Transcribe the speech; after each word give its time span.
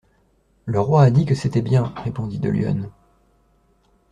Le 0.65 0.79
roi 0.79 1.03
a 1.03 1.11
dit 1.11 1.25
que 1.27 1.35
c'était 1.35 1.61
bien, 1.61 1.93
répondit 1.97 2.39
de 2.39 2.49
Lyonne. 2.49 2.89